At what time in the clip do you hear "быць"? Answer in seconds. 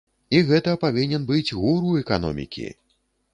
1.33-1.55